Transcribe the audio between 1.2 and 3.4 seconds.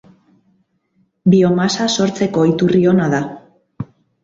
Biomasa sortzeko iturri ona da.